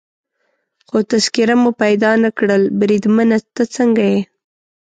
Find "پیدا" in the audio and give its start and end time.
1.81-2.11